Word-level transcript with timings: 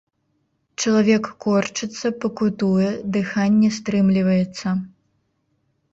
Чалавек 0.83 1.25
корчыцца, 1.45 2.07
пакутуе, 2.23 2.89
дыханне 3.19 3.69
стрымліваецца. 3.79 4.67